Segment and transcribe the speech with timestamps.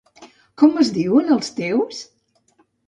[0.61, 2.05] Com es diuen els teus!?